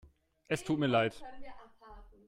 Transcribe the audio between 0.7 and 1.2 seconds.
mir leid.